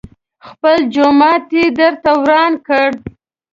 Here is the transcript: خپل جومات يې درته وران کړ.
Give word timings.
خپل 0.47 0.75
جومات 0.93 1.45
يې 1.57 1.65
درته 1.77 2.11
وران 2.21 2.53
کړ. 2.67 2.87